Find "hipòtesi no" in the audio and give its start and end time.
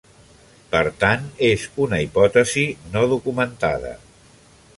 2.07-3.05